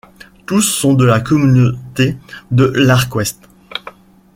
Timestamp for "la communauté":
1.05-2.17